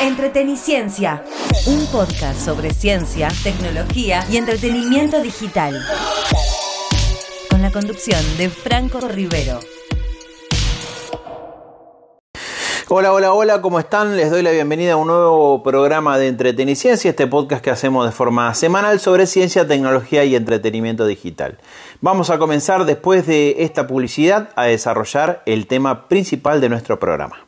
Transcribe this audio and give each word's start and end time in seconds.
Entreteniciencia, 0.00 1.24
un 1.66 1.84
podcast 1.86 2.40
sobre 2.40 2.72
ciencia, 2.72 3.28
tecnología 3.42 4.24
y 4.30 4.36
entretenimiento 4.36 5.20
digital. 5.20 5.74
Con 7.50 7.62
la 7.62 7.72
conducción 7.72 8.20
de 8.36 8.48
Franco 8.48 9.00
Rivero. 9.00 9.58
Hola, 12.88 13.12
hola, 13.12 13.32
hola, 13.32 13.60
¿cómo 13.60 13.80
están? 13.80 14.16
Les 14.16 14.30
doy 14.30 14.42
la 14.42 14.52
bienvenida 14.52 14.92
a 14.92 14.96
un 14.96 15.08
nuevo 15.08 15.64
programa 15.64 16.16
de 16.16 16.28
Entreteniciencia, 16.28 17.10
este 17.10 17.26
podcast 17.26 17.62
que 17.62 17.70
hacemos 17.70 18.06
de 18.06 18.12
forma 18.12 18.54
semanal 18.54 19.00
sobre 19.00 19.26
ciencia, 19.26 19.66
tecnología 19.66 20.24
y 20.24 20.36
entretenimiento 20.36 21.06
digital. 21.06 21.58
Vamos 22.00 22.30
a 22.30 22.38
comenzar 22.38 22.84
después 22.84 23.26
de 23.26 23.64
esta 23.64 23.88
publicidad 23.88 24.50
a 24.54 24.66
desarrollar 24.66 25.42
el 25.44 25.66
tema 25.66 26.06
principal 26.06 26.60
de 26.60 26.68
nuestro 26.68 27.00
programa. 27.00 27.47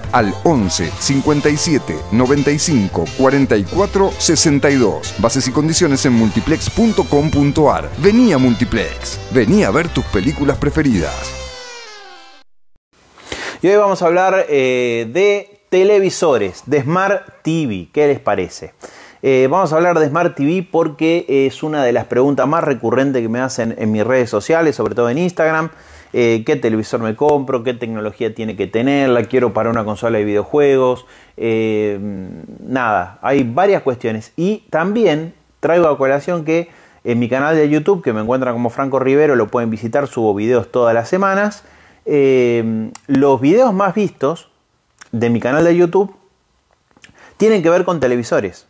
al 0.11 0.33
11 0.43 0.91
57 0.99 1.95
95 2.11 3.05
44 3.17 4.11
62. 4.17 5.15
Bases 5.19 5.47
y 5.47 5.51
condiciones 5.51 6.05
en 6.05 6.13
multiplex.com.ar. 6.13 7.89
Vení 7.99 8.33
a 8.33 8.37
Multiplex. 8.37 9.19
Vení 9.31 9.63
a 9.63 9.71
ver 9.71 9.89
tus 9.89 10.05
películas 10.05 10.57
preferidas. 10.57 11.41
Y 13.61 13.67
hoy 13.67 13.75
vamos 13.75 14.01
a 14.01 14.07
hablar 14.07 14.47
eh, 14.49 15.07
de 15.13 15.59
televisores, 15.69 16.63
de 16.65 16.81
Smart 16.81 17.43
TV. 17.43 17.89
¿Qué 17.93 18.07
les 18.07 18.19
parece? 18.19 18.73
Eh, 19.21 19.47
vamos 19.51 19.71
a 19.71 19.75
hablar 19.75 19.99
de 19.99 20.07
Smart 20.07 20.35
TV 20.35 20.67
porque 20.69 21.25
es 21.27 21.61
una 21.61 21.83
de 21.83 21.91
las 21.91 22.05
preguntas 22.05 22.47
más 22.47 22.63
recurrentes 22.63 23.21
que 23.21 23.29
me 23.29 23.39
hacen 23.39 23.75
en 23.77 23.91
mis 23.91 24.03
redes 24.03 24.31
sociales, 24.31 24.75
sobre 24.75 24.95
todo 24.95 25.11
en 25.11 25.19
Instagram. 25.19 25.69
Eh, 26.13 26.43
qué 26.45 26.55
televisor 26.57 26.99
me 26.99 27.15
compro, 27.15 27.63
qué 27.63 27.73
tecnología 27.73 28.35
tiene 28.35 28.55
que 28.55 28.67
tener, 28.67 29.09
la 29.09 29.23
quiero 29.23 29.53
para 29.53 29.69
una 29.69 29.85
consola 29.85 30.17
de 30.17 30.25
videojuegos, 30.25 31.05
eh, 31.37 31.97
nada, 32.59 33.17
hay 33.21 33.43
varias 33.43 33.81
cuestiones. 33.81 34.33
Y 34.35 34.63
también 34.69 35.33
traigo 35.59 35.87
a 35.87 35.97
colación 35.97 36.43
que 36.43 36.69
en 37.03 37.17
mi 37.19 37.29
canal 37.29 37.55
de 37.55 37.69
YouTube, 37.69 38.03
que 38.03 38.13
me 38.13 38.21
encuentran 38.21 38.53
como 38.53 38.69
Franco 38.69 38.99
Rivero, 38.99 39.35
lo 39.35 39.47
pueden 39.47 39.69
visitar, 39.69 40.07
subo 40.07 40.35
videos 40.35 40.71
todas 40.71 40.93
las 40.93 41.07
semanas. 41.07 41.63
Eh, 42.05 42.91
los 43.07 43.39
videos 43.39 43.73
más 43.73 43.95
vistos 43.95 44.49
de 45.11 45.29
mi 45.29 45.39
canal 45.39 45.63
de 45.63 45.75
YouTube 45.75 46.15
tienen 47.37 47.63
que 47.63 47.69
ver 47.69 47.85
con 47.85 47.99
televisores. 47.99 48.67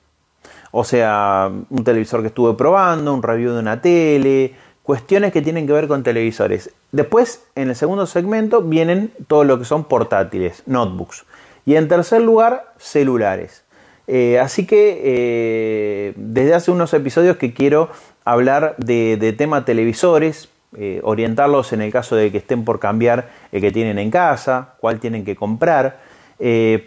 O 0.72 0.86
sea, 0.86 1.52
un 1.70 1.83
televisor 1.83 2.22
que 2.22 2.28
estuve 2.28 2.53
probando, 2.53 3.14
un 3.14 3.22
review 3.22 3.52
de 3.52 3.59
una 3.59 3.81
tele, 3.81 4.55
cuestiones 4.84 5.32
que 5.32 5.42
tienen 5.42 5.68
que 5.68 5.74
ver 5.74 5.88
con 5.88 6.04
televisores. 6.04 6.72
Después, 6.92 7.44
en 7.56 7.70
el 7.70 7.76
segundo 7.76 8.06
segmento, 8.06 8.62
vienen 8.62 9.12
todo 9.28 9.44
lo 9.44 9.60
que 9.60 9.66
son 9.66 9.86
portátiles, 9.86 10.64
notebooks. 10.66 11.26
Y 11.66 11.76
en 11.76 11.88
tercer 11.88 12.22
lugar, 12.22 12.73
celulares. 12.78 13.64
Eh, 14.08 14.40
así 14.40 14.66
que 14.66 15.02
eh, 15.04 16.14
desde 16.16 16.54
hace 16.54 16.72
unos 16.72 16.94
episodios 16.94 17.38
que 17.38 17.54
quiero 17.54 17.90
hablar 18.26 18.76
de, 18.78 19.36
tema 19.38 19.64
televisores, 19.64 20.50
eh, 20.78 21.00
orientarlos 21.04 21.72
en 21.73 21.82
el 21.82 21.92
caso 21.92 22.16
de 22.16 22.32
que 22.32 22.39
estén 22.39 22.66
por 22.66 22.80
cambiar 22.80 23.30
el 23.52 23.61
que 23.61 23.72
tienen 23.72 24.00
en 24.00 24.11
casa, 24.11 24.73
cuál 24.80 25.00
tienen 25.00 25.23
que 25.23 25.36
comprar. 25.36 26.00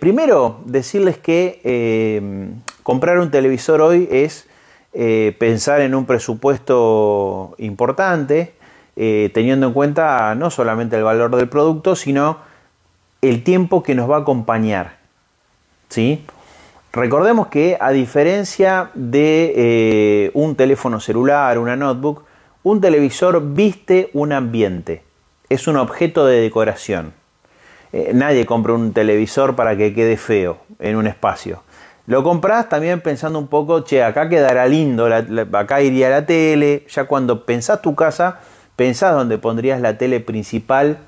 primero, 0.00 0.60
decirles 0.64 1.16
que 1.16 2.60
comprar 2.82 3.18
un 3.18 3.30
televisor 3.30 3.80
hoy 3.80 4.08
es 4.10 4.48
pensar 5.38 5.80
en 5.80 5.94
un 5.94 6.06
presupuesto 6.06 7.54
importante, 7.58 8.54
eh, 8.96 9.30
teniendo 9.34 9.66
en 9.66 9.72
cuenta 9.72 10.36
no 10.36 10.50
solamente 10.50 10.96
el 10.96 11.02
valor 11.02 11.34
del 11.34 11.48
producto, 11.48 11.96
sino 11.96 12.38
el 13.22 13.42
tiempo 13.42 13.82
que 13.82 13.94
nos 13.96 14.08
va 14.08 14.16
a 14.16 14.20
acompañar. 14.20 14.98
¿sí? 15.88 16.24
Recordemos 16.92 17.48
que 17.48 17.76
a 17.80 17.90
diferencia 17.90 18.90
de 18.94 19.52
eh, 19.56 20.30
un 20.34 20.54
teléfono 20.54 21.00
celular, 21.00 21.58
una 21.58 21.74
notebook, 21.74 22.22
un 22.62 22.80
televisor 22.80 23.42
viste 23.52 24.10
un 24.12 24.32
ambiente, 24.32 25.02
es 25.48 25.66
un 25.66 25.76
objeto 25.76 26.24
de 26.26 26.40
decoración. 26.40 27.14
Eh, 27.92 28.12
nadie 28.14 28.46
compra 28.46 28.74
un 28.74 28.92
televisor 28.92 29.56
para 29.56 29.76
que 29.76 29.92
quede 29.92 30.16
feo 30.16 30.58
en 30.78 30.94
un 30.94 31.08
espacio. 31.08 31.62
Lo 32.06 32.22
compras 32.22 32.68
también 32.68 33.00
pensando 33.00 33.38
un 33.38 33.46
poco, 33.46 33.82
che, 33.84 34.02
acá 34.02 34.28
quedará 34.28 34.66
lindo, 34.66 35.08
acá 35.52 35.80
iría 35.80 36.10
la 36.10 36.26
tele, 36.26 36.84
ya 36.88 37.04
cuando 37.04 37.46
pensás 37.46 37.80
tu 37.80 37.94
casa, 37.94 38.40
pensás 38.76 39.14
dónde 39.14 39.38
pondrías 39.38 39.80
la 39.80 39.96
tele 39.96 40.20
principal 40.20 40.98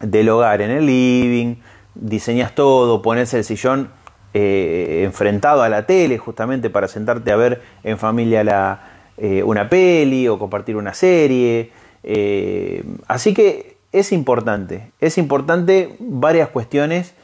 del 0.00 0.28
hogar, 0.28 0.62
en 0.62 0.70
el 0.70 0.86
living, 0.86 1.56
diseñas 1.94 2.54
todo, 2.54 3.02
pones 3.02 3.32
el 3.34 3.44
sillón 3.44 3.88
eh, 4.34 5.02
enfrentado 5.04 5.62
a 5.62 5.68
la 5.68 5.86
tele 5.86 6.18
justamente 6.18 6.70
para 6.70 6.88
sentarte 6.88 7.30
a 7.32 7.36
ver 7.36 7.62
en 7.84 7.96
familia 7.96 8.80
eh, 9.16 9.42
una 9.42 9.68
peli 9.68 10.28
o 10.28 10.38
compartir 10.38 10.76
una 10.76 10.92
serie. 10.92 11.70
Eh, 12.02 12.84
así 13.08 13.32
que 13.32 13.76
es 13.92 14.12
importante, 14.12 14.90
es 15.00 15.18
importante 15.18 15.96
varias 16.00 16.48
cuestiones 16.48 17.14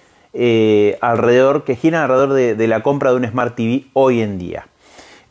alrededor 1.01 1.65
que 1.65 1.77
giran 1.77 2.03
alrededor 2.03 2.57
de 2.57 2.67
la 2.67 2.83
compra 2.83 3.11
de 3.11 3.17
un 3.17 3.27
Smart 3.27 3.55
TV 3.55 3.85
hoy 3.93 4.21
en 4.21 4.39
día. 4.39 4.67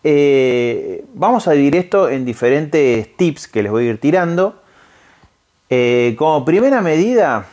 Eh, 0.04 1.06
vamos 1.14 1.48
a 1.48 1.52
dividir 1.52 1.76
esto 1.76 2.10
en 2.10 2.26
diferentes 2.26 3.16
tips 3.18 3.48
que 3.48 3.62
les 3.62 3.72
voy 3.72 3.88
a 3.88 3.90
ir 3.92 4.00
tirando. 4.00 4.62
Eh, 5.70 6.16
como 6.18 6.44
primera 6.44 6.82
medida, 6.82 7.46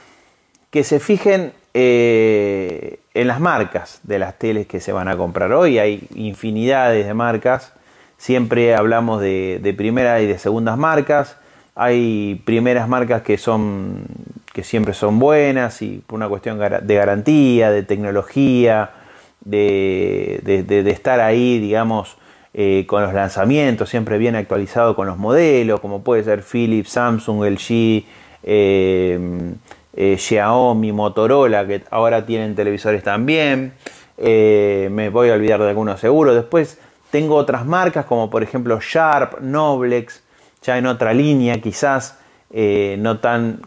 que 0.71 0.83
se 0.83 0.99
fijen 0.99 1.53
eh, 1.75 3.01
en 3.15 3.29
las 3.29 3.41
marcas 3.41 4.01
de 4.03 4.19
las 4.19 4.39
teles 4.39 4.67
que 4.67 4.81
se 4.81 4.93
van 4.93 5.09
a 5.09 5.17
comprar 5.17 5.53
hoy. 5.53 5.79
Hay 5.79 6.09
infinidades 6.15 7.07
de 7.07 7.15
marcas. 7.15 7.73
Siempre 8.17 8.75
hablamos 8.75 9.21
de, 9.21 9.61
de 9.63 9.75
primeras 9.75 10.23
y 10.23 10.27
de 10.27 10.39
segundas 10.39 10.77
marcas. 10.77 11.37
Hay 11.81 12.43
primeras 12.45 12.89
marcas 12.89 13.23
que 13.23 13.39
son 13.39 14.05
que 14.53 14.65
siempre 14.65 14.93
son 14.93 15.19
buenas 15.19 15.81
y 15.83 16.03
por 16.05 16.17
una 16.17 16.29
cuestión 16.29 16.59
de 16.59 16.95
garantía, 16.95 17.71
de 17.71 17.85
tecnología, 17.85 18.91
de, 19.45 20.41
de 20.45 20.91
estar 20.91 21.21
ahí, 21.21 21.61
digamos, 21.61 22.19
eh, 22.55 22.87
con 22.89 23.03
los 23.03 23.15
lanzamientos, 23.15 23.89
siempre 23.91 24.19
bien 24.19 24.35
actualizado 24.35 24.97
con 24.97 25.07
los 25.07 25.17
modelos, 25.17 25.79
como 25.81 26.03
puede 26.03 26.25
ser 26.25 26.43
Philips, 26.43 26.91
Samsung, 26.91 27.45
LG, 27.45 28.05
eh, 28.43 29.53
eh, 29.95 30.17
Xiaomi, 30.19 30.91
Motorola, 30.91 31.67
que 31.67 31.83
ahora 31.91 32.27
tienen 32.27 32.57
televisores 32.57 33.03
también. 33.03 33.75
me 34.17 35.09
voy 35.11 35.29
a 35.29 35.35
olvidar 35.35 35.61
de 35.61 35.69
algunos 35.69 36.01
seguros. 36.01 36.35
Después 36.35 36.81
tengo 37.13 37.37
otras 37.37 37.65
marcas 37.65 38.07
como 38.07 38.29
por 38.29 38.43
ejemplo 38.43 38.81
Sharp, 38.81 39.41
Noblex, 39.41 40.25
ya 40.63 40.79
en 40.79 40.87
otra 40.87 41.13
línea 41.15 41.61
quizás. 41.61 42.19
no 42.51 43.19
tan 43.19 43.61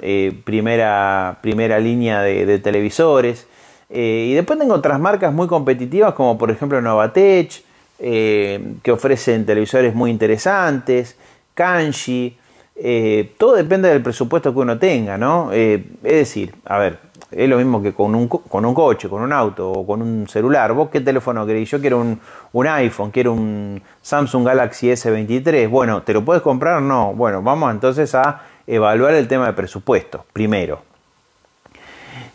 primera, 0.43 1.37
primera 1.41 1.79
línea 1.79 2.21
de, 2.21 2.59
televisores. 2.59 3.47
y 3.89 4.33
después 4.33 4.57
tengo 4.57 4.73
otras 4.73 4.99
marcas 4.99 5.33
muy 5.33 5.47
competitivas 5.47 6.13
como 6.13 6.37
por 6.37 6.49
ejemplo 6.49 6.81
Novatech, 6.81 7.63
eh, 8.03 8.77
que 8.81 8.91
ofrecen 8.91 9.45
televisores 9.45 9.93
muy 9.93 10.09
interesantes, 10.09 11.15
Kanji, 11.53 12.35
eh, 12.75 13.31
todo 13.37 13.53
depende 13.53 13.89
del 13.89 14.01
presupuesto 14.01 14.51
que 14.51 14.59
uno 14.59 14.79
tenga, 14.79 15.19
¿no? 15.19 15.51
Eh, 15.53 15.83
es 16.03 16.13
decir, 16.13 16.55
a 16.65 16.79
ver, 16.79 16.97
es 17.31 17.49
lo 17.49 17.57
mismo 17.57 17.81
que 17.81 17.93
con 17.93 18.13
un, 18.13 18.27
con 18.27 18.65
un 18.65 18.73
coche, 18.73 19.07
con 19.07 19.21
un 19.21 19.31
auto 19.31 19.71
o 19.71 19.87
con 19.87 20.01
un 20.01 20.27
celular. 20.27 20.73
¿Vos 20.73 20.89
qué 20.89 21.01
teléfono 21.01 21.45
querés? 21.45 21.69
Yo 21.69 21.79
quiero 21.79 21.99
un, 21.99 22.19
un 22.53 22.67
iPhone, 22.67 23.11
quiero 23.11 23.33
un 23.33 23.81
Samsung 24.01 24.45
Galaxy 24.45 24.89
S23. 24.89 25.69
Bueno, 25.69 26.03
¿te 26.03 26.13
lo 26.13 26.23
puedes 26.25 26.41
comprar? 26.41 26.81
No. 26.81 27.13
Bueno, 27.13 27.41
vamos 27.41 27.71
entonces 27.71 28.13
a 28.15 28.41
evaluar 28.67 29.13
el 29.13 29.27
tema 29.27 29.47
de 29.47 29.53
presupuesto 29.53 30.25
primero. 30.33 30.81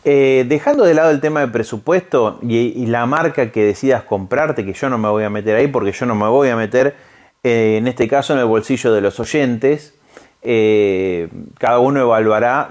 Eh, 0.09 0.45
dejando 0.49 0.85
de 0.85 0.95
lado 0.95 1.11
el 1.11 1.21
tema 1.21 1.41
de 1.41 1.49
presupuesto 1.49 2.39
y, 2.41 2.87
la 2.87 3.07
marca 3.07 3.51
que 3.51 3.65
decidas 3.65 4.05
comprarte, 4.05 4.65
que 4.65 4.73
yo 4.73 4.89
no 4.89 4.99
me 4.99 5.09
voy 5.09 5.25
a 5.25 5.31
meter 5.31 5.57
ahí 5.57 5.67
porque 5.67 5.91
yo 5.91 6.07
no 6.07 6.15
me 6.15 6.29
voy 6.29 6.49
a 6.49 6.55
meter 6.55 6.95
eh, 7.43 7.77
en 7.79 7.89
este 7.89 8.07
caso 8.07 8.33
en 8.33 8.39
el 8.39 8.45
bolsillo 8.45 8.93
de 8.93 9.01
los 9.01 9.19
oyentes, 9.19 9.99
eh, 10.43 11.29
cada 11.59 11.81
uno 11.81 12.01
evaluará, 12.01 12.71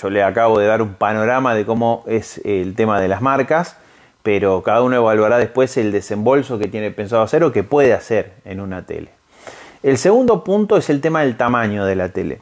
yo 0.00 0.10
le 0.10 0.22
acabo 0.22 0.58
de 0.58 0.66
dar 0.66 0.82
un 0.82 0.94
panorama 0.94 1.54
de 1.54 1.66
cómo 1.66 2.04
es 2.06 2.40
el 2.44 2.74
tema 2.74 3.00
de 3.00 3.08
las 3.08 3.20
marcas, 3.20 3.76
pero 4.22 4.62
cada 4.62 4.82
uno 4.82 4.96
evaluará 4.96 5.38
después 5.38 5.76
el 5.76 5.92
desembolso 5.92 6.58
que 6.58 6.68
tiene 6.68 6.90
pensado 6.90 7.22
hacer 7.22 7.44
o 7.44 7.52
que 7.52 7.62
puede 7.62 7.92
hacer 7.92 8.32
en 8.44 8.60
una 8.60 8.86
tele. 8.86 9.10
El 9.82 9.98
segundo 9.98 10.44
punto 10.44 10.76
es 10.76 10.90
el 10.90 11.00
tema 11.00 11.22
del 11.22 11.36
tamaño 11.36 11.84
de 11.84 11.96
la 11.96 12.10
tele. 12.10 12.40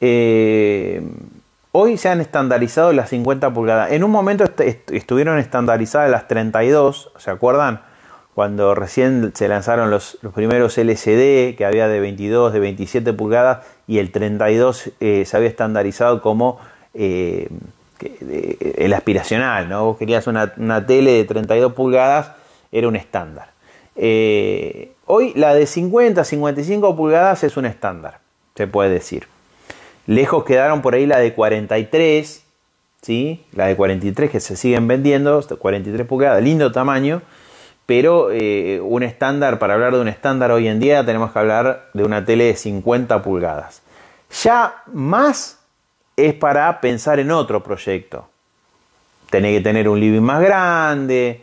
Eh, 0.00 1.02
hoy 1.72 1.96
se 1.96 2.08
han 2.08 2.20
estandarizado 2.20 2.92
las 2.92 3.10
50 3.10 3.52
pulgadas. 3.52 3.92
En 3.92 4.04
un 4.04 4.10
momento 4.10 4.44
estuvieron 4.92 5.38
estandarizadas 5.38 6.10
las 6.10 6.28
32, 6.28 7.12
¿se 7.18 7.30
acuerdan? 7.30 7.82
Cuando 8.34 8.74
recién 8.74 9.32
se 9.34 9.48
lanzaron 9.48 9.90
los, 9.90 10.18
primeros 10.34 10.78
LCD, 10.78 11.56
que 11.56 11.64
había 11.66 11.88
de 11.88 12.00
22, 12.00 12.52
de 12.52 12.60
27 12.60 13.12
pulgadas, 13.12 13.66
y 13.86 13.98
el 13.98 14.12
32 14.12 14.92
eh, 15.00 15.24
se 15.26 15.36
había 15.36 15.48
estandarizado 15.48 16.22
como 16.22 16.58
eh, 16.94 17.48
el 18.78 18.92
aspiracional, 18.92 19.68
¿no? 19.68 19.84
Vos 19.84 19.98
querías 19.98 20.26
una, 20.26 20.86
tele 20.86 21.12
de 21.12 21.24
32 21.24 21.72
pulgadas, 21.72 22.32
era 22.72 22.88
un 22.88 22.96
estándar. 22.96 23.50
Eh, 23.96 24.92
hoy 25.06 25.32
la 25.34 25.54
de 25.54 25.66
50, 25.66 26.24
55 26.24 26.96
pulgadas 26.96 27.44
es 27.44 27.56
un 27.56 27.66
estándar, 27.66 28.20
se 28.54 28.66
puede 28.66 28.90
decir. 28.90 29.26
Lejos 30.06 30.44
quedaron 30.44 30.82
por 30.82 30.94
ahí 30.94 31.06
la 31.06 31.18
de 31.18 31.34
43, 31.34 32.44
¿sí? 33.02 33.44
La 33.52 33.66
de 33.66 33.76
43 33.76 34.30
que 34.30 34.40
se 34.40 34.56
siguen 34.56 34.88
vendiendo, 34.88 35.42
43 35.42 36.06
pulgadas, 36.06 36.42
lindo 36.42 36.72
tamaño, 36.72 37.22
pero 37.86 38.30
eh, 38.32 38.80
un 38.82 39.02
estándar, 39.02 39.58
para 39.58 39.74
hablar 39.74 39.92
de 39.92 40.00
un 40.00 40.08
estándar 40.08 40.52
hoy 40.52 40.68
en 40.68 40.80
día 40.80 41.04
tenemos 41.04 41.32
que 41.32 41.38
hablar 41.38 41.90
de 41.92 42.04
una 42.04 42.24
tele 42.24 42.44
de 42.44 42.56
50 42.56 43.22
pulgadas. 43.22 43.82
Ya 44.42 44.82
más 44.92 45.59
es 46.26 46.34
para 46.34 46.80
pensar 46.80 47.18
en 47.20 47.30
otro 47.30 47.62
proyecto. 47.62 48.28
Tenés 49.30 49.58
que 49.58 49.60
tener 49.62 49.88
un 49.88 50.00
living 50.00 50.20
más 50.20 50.40
grande. 50.40 51.42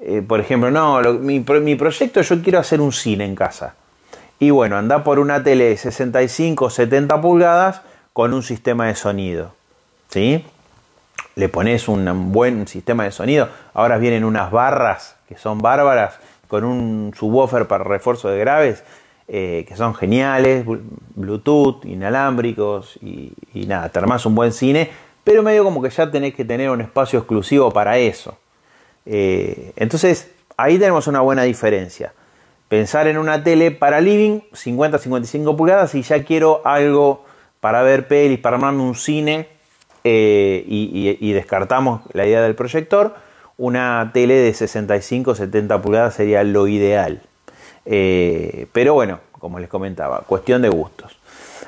Eh, 0.00 0.22
por 0.26 0.40
ejemplo, 0.40 0.70
no, 0.70 1.00
mi, 1.14 1.40
proyecto 1.40 2.20
yo 2.20 2.42
quiero 2.42 2.58
hacer 2.58 2.80
un 2.80 2.92
cine 2.92 3.24
en 3.24 3.34
casa. 3.34 3.74
Y 4.38 4.50
bueno, 4.50 4.76
anda 4.76 5.02
por 5.02 5.18
una 5.18 5.42
tele 5.42 5.64
de 5.64 5.76
65 5.76 6.64
o 6.64 6.70
70 6.70 7.20
pulgadas 7.20 7.82
con 8.12 8.34
un 8.34 8.42
sistema 8.42 8.86
de 8.86 8.94
sonido. 8.94 9.52
¿Sí? 10.08 10.44
Le 11.34 11.48
pones 11.48 11.88
un 11.88 12.32
buen 12.32 12.66
sistema 12.66 13.04
de 13.04 13.12
sonido. 13.12 13.48
Ahora 13.74 13.98
vienen 13.98 14.24
unas 14.24 14.50
barras 14.50 15.16
que 15.28 15.36
son 15.36 15.58
bárbaras 15.58 16.18
con 16.48 16.64
un 16.64 17.12
subwoofer 17.16 17.66
para 17.66 17.84
refuerzo 17.84 18.28
de 18.28 18.38
graves 18.38 18.82
eh, 19.30 19.66
que 19.68 19.76
son 19.76 19.94
geniales, 19.94 20.64
Bluetooth, 21.14 21.84
inalámbricos 21.84 22.98
y, 23.02 23.34
nada, 23.66 23.90
te 23.90 24.00
un 24.00 24.34
buen 24.34 24.52
cine, 24.52 24.90
pero 25.22 25.42
medio 25.42 25.64
como 25.64 25.82
que 25.82 25.90
ya 25.90 26.10
tenés 26.10 26.34
que 26.34 26.46
tener 26.46 26.70
un 26.70 26.80
espacio 26.80 27.18
exclusivo 27.18 27.70
para 27.70 27.98
eso. 27.98 28.38
Eh, 29.04 29.72
entonces, 29.76 30.30
ahí 30.56 30.78
tenemos 30.78 31.06
una 31.08 31.20
buena 31.20 31.42
diferencia. 31.42 32.14
Pensar 32.68 33.06
en 33.06 33.18
una 33.18 33.44
tele 33.44 33.70
para 33.70 34.00
living, 34.00 34.40
50-55 34.52 35.56
pulgadas, 35.56 35.94
y 35.94 36.00
ya 36.00 36.24
quiero 36.24 36.62
algo 36.64 37.26
para 37.60 37.82
ver 37.82 38.08
pelis, 38.08 38.38
para 38.38 38.56
armarme 38.56 38.82
un 38.82 38.94
cine, 38.94 39.48
eh, 40.04 40.64
y, 40.66 41.18
y, 41.20 41.32
descartamos 41.32 42.00
la 42.14 42.24
idea 42.26 42.40
del 42.40 42.54
proyector, 42.54 43.14
una 43.58 44.10
tele 44.14 44.36
de 44.36 44.52
65-70 44.52 45.82
pulgadas 45.82 46.14
sería 46.14 46.42
lo 46.44 46.66
ideal. 46.66 47.27
Eh, 47.90 48.66
pero 48.72 48.92
bueno, 48.92 49.18
como 49.32 49.58
les 49.58 49.68
comentaba, 49.68 50.20
cuestión 50.26 50.60
de 50.60 50.68
gustos. 50.68 51.18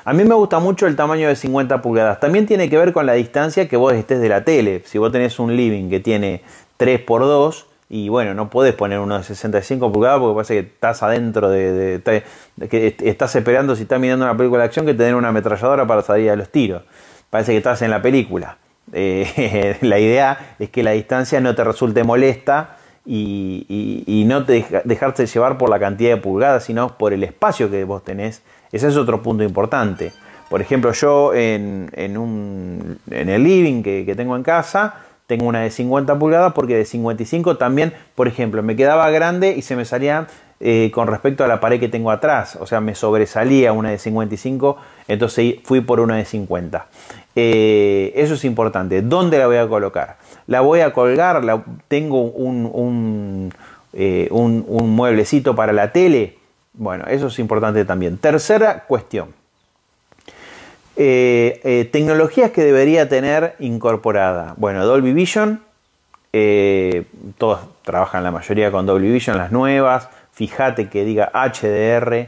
A 0.05 0.13
mí 0.13 0.23
me 0.23 0.35
gusta 0.35 0.59
mucho 0.59 0.85
el 0.85 0.95
tamaño 0.95 1.27
de 1.27 1.35
50 1.35 1.81
pulgadas. 1.81 2.19
También 2.19 2.45
tiene 2.45 2.69
que 2.69 2.77
ver 2.77 2.93
con 2.93 3.07
la 3.07 3.13
distancia 3.13 3.67
que 3.67 3.75
vos 3.75 3.93
estés 3.93 4.21
de 4.21 4.29
la 4.29 4.43
tele. 4.43 4.83
Si 4.85 4.99
vos 4.99 5.11
tenés 5.11 5.39
un 5.39 5.55
living 5.55 5.89
que 5.89 5.99
tiene 5.99 6.43
3x2 6.79 7.65
y 7.89 8.09
bueno, 8.09 8.33
no 8.35 8.49
podés 8.49 8.73
poner 8.73 8.99
uno 8.99 9.17
de 9.17 9.23
65 9.23 9.91
pulgadas 9.91 10.19
porque 10.19 10.35
parece 10.35 10.53
que 10.53 10.73
estás 10.73 11.03
adentro 11.03 11.49
de, 11.49 12.01
que 12.69 12.95
estás 12.99 13.35
esperando 13.35 13.75
si 13.75 13.83
estás 13.83 13.99
mirando 13.99 14.25
una 14.25 14.37
película 14.37 14.61
de 14.61 14.67
acción 14.67 14.85
que 14.85 14.93
tener 14.93 15.15
una 15.15 15.29
ametralladora 15.29 15.85
para 15.85 16.03
salir 16.03 16.29
a 16.29 16.35
los 16.35 16.49
tiros. 16.49 16.83
Parece 17.29 17.51
que 17.51 17.57
estás 17.57 17.81
en 17.81 17.89
la 17.89 18.01
película. 18.01 18.57
Eh, 18.93 19.77
la 19.81 19.99
idea 19.99 20.55
es 20.59 20.69
que 20.69 20.83
la 20.83 20.91
distancia 20.91 21.41
no 21.41 21.53
te 21.55 21.63
resulte 21.63 22.03
molesta 22.03 22.77
y, 23.05 24.23
no 24.27 24.45
te 24.45 24.65
dejarte 24.85 25.25
llevar 25.25 25.57
por 25.57 25.69
la 25.69 25.79
cantidad 25.79 26.15
de 26.15 26.17
pulgadas, 26.17 26.65
sino 26.65 26.97
por 26.97 27.13
el 27.13 27.23
espacio 27.23 27.69
que 27.69 27.83
vos 27.83 28.03
tenés. 28.03 28.43
Ese 28.71 28.87
es 28.87 28.95
otro 28.95 29.21
punto 29.21 29.43
importante. 29.43 30.13
Por 30.49 30.61
ejemplo, 30.61 30.91
yo 30.91 31.33
en, 31.33 32.17
un, 32.17 32.99
en 33.09 33.29
el 33.29 33.43
living 33.43 33.83
que, 33.83 34.13
tengo 34.15 34.35
en 34.35 34.43
casa, 34.43 34.95
tengo 35.25 35.45
una 35.45 35.61
de 35.61 35.71
50 35.71 36.19
pulgadas 36.19 36.53
porque 36.53 36.75
de 36.75 36.85
55 36.85 37.57
también, 37.57 37.93
por 38.15 38.27
ejemplo, 38.27 38.61
me 38.61 38.75
quedaba 38.75 39.09
grande 39.11 39.55
y 39.55 39.61
se 39.61 39.75
me 39.75 39.85
salía 39.85 40.27
eh, 40.59 40.91
con 40.93 41.07
respecto 41.07 41.43
a 41.45 41.47
la 41.47 41.59
pared 41.59 41.79
que 41.79 41.87
tengo 41.87 42.11
atrás. 42.11 42.57
O 42.59 42.67
sea, 42.67 42.81
me 42.81 42.95
sobresalía 42.95 43.71
una 43.71 43.91
de 43.91 43.97
55, 43.97 44.77
entonces 45.07 45.55
fui 45.63 45.81
por 45.81 46.01
una 46.01 46.17
de 46.17 46.25
50. 46.25 46.85
Eh, 47.35 48.11
eso 48.15 48.33
es 48.33 48.43
importante. 48.43 49.01
¿Dónde 49.01 49.37
la 49.37 49.47
voy 49.47 49.57
a 49.57 49.67
colocar? 49.67 50.17
La 50.51 50.59
voy 50.59 50.81
a 50.81 50.91
colgar, 50.91 51.45
la, 51.45 51.63
tengo 51.87 52.23
un, 52.23 53.53
eh, 53.93 54.27
un, 54.31 54.65
un, 54.67 54.89
mueblecito 54.89 55.55
para 55.55 55.71
la 55.71 55.93
tele. 55.93 56.35
Bueno, 56.73 57.05
eso 57.07 57.27
es 57.27 57.39
importante 57.39 57.85
también. 57.85 58.17
Tercera 58.17 58.83
cuestión. 58.83 59.33
Eh, 60.97 61.87
tecnologías 61.93 62.51
que 62.51 62.65
debería 62.65 63.07
tener 63.07 63.55
incorporada. 63.59 64.55
Bueno, 64.57 64.85
Dolby 64.85 65.13
Vision. 65.13 65.61
todos 67.37 67.61
trabajan 67.83 68.25
la 68.25 68.31
mayoría 68.31 68.71
con 68.71 68.85
Dolby 68.85 69.09
Vision, 69.09 69.37
las 69.37 69.53
nuevas. 69.53 70.09
Fíjate 70.33 70.89
que 70.89 71.05
diga 71.05 71.31
HDR. 71.33 72.27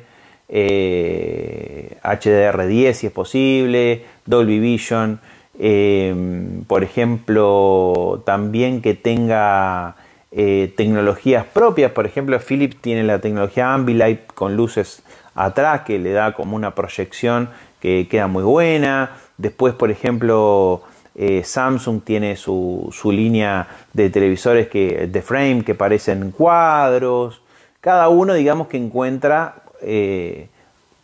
HDR10 2.03 2.93
si 2.93 3.07
es 3.07 3.11
posible, 3.11 4.05
Dolby 4.25 4.59
Vision, 4.59 5.19
em, 5.59 6.63
por 6.65 6.83
ejemplo, 6.83 8.21
también 8.25 8.81
que 8.81 8.93
tenga 8.93 9.95
eh, 10.31 10.73
tecnologías 10.75 11.45
propias, 11.45 11.91
por 11.91 12.05
ejemplo, 12.05 12.39
Philips 12.39 12.77
tiene 12.81 13.03
la 13.03 13.19
tecnología 13.19 13.73
Ambilight 13.73 14.33
con 14.33 14.55
luces 14.55 15.03
atrás 15.35 15.81
que 15.81 15.99
le 15.99 16.11
da 16.11 16.33
como 16.33 16.55
una 16.55 16.75
proyección 16.75 17.49
que 17.79 18.07
queda 18.09 18.27
muy 18.27 18.43
buena. 18.43 19.11
Después, 19.37 19.73
por 19.73 19.91
ejemplo, 19.91 20.83
eh, 21.15 21.43
Samsung 21.43 22.01
tiene 22.03 22.35
su, 22.35 22.91
línea 23.11 23.67
de 23.93 24.09
televisores 24.09 24.67
que, 24.67 25.07
de 25.07 25.21
frame 25.21 25.63
que 25.63 25.75
parecen 25.75 26.31
cuadros. 26.31 27.41
Cada 27.79 28.09
uno, 28.09 28.33
digamos, 28.33 28.67
que 28.67 28.77
encuentra 28.77 29.63
eh, 29.81 30.47